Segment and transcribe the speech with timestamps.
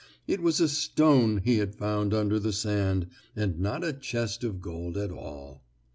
[0.25, 3.05] It was a stone he had found under the sand
[3.35, 5.61] and not a chest of gold at all.